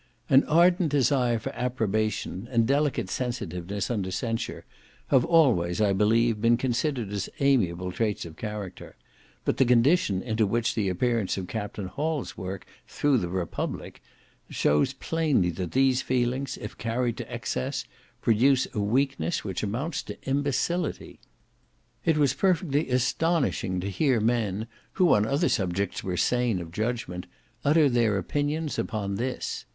An 0.31 0.43
ardent 0.45 0.89
desire 0.89 1.37
for 1.37 1.53
approbation, 1.55 2.47
and 2.49 2.65
delicate 2.65 3.07
sensitiveness 3.07 3.91
under 3.91 4.09
censure, 4.09 4.65
have 5.09 5.23
always, 5.23 5.79
I 5.79 5.93
believe, 5.93 6.41
been 6.41 6.57
considered 6.57 7.11
as 7.13 7.29
amiable 7.39 7.91
traits 7.91 8.25
of 8.25 8.35
character; 8.35 8.95
but 9.45 9.57
the 9.57 9.63
condition 9.63 10.23
into 10.23 10.47
which 10.47 10.73
the 10.73 10.89
appearance 10.89 11.37
of 11.37 11.45
Capt. 11.45 11.77
Hall's 11.77 12.35
work 12.35 12.65
threw 12.87 13.19
the 13.19 13.29
Republic, 13.29 14.01
shows 14.49 14.93
plainly 14.93 15.51
that 15.51 15.73
these 15.73 16.01
feelings, 16.01 16.57
if 16.59 16.79
carried 16.79 17.15
to 17.17 17.31
excess, 17.31 17.85
produce 18.23 18.67
a 18.73 18.79
weakness 18.79 19.43
which 19.43 19.61
amounts 19.61 20.01
to 20.01 20.17
imbecility. 20.25 21.19
It 22.05 22.17
was 22.17 22.33
perfectly 22.33 22.89
astonishing 22.89 23.79
to 23.81 23.87
hear 23.91 24.19
men, 24.19 24.65
who, 24.93 25.13
on 25.13 25.27
other 25.27 25.47
subjects, 25.47 26.03
were 26.03 26.17
sane 26.17 26.59
of 26.59 26.71
judgment, 26.71 27.27
utter 27.63 27.87
their 27.87 28.17
opinions 28.17 28.79
upon 28.79 29.17
this. 29.17 29.65